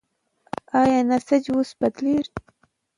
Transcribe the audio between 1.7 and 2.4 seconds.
بدلېږي؟